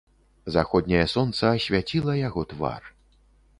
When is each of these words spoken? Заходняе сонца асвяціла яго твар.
Заходняе 0.55 1.01
сонца 1.15 1.53
асвяціла 1.59 2.17
яго 2.27 2.41
твар. 2.57 2.81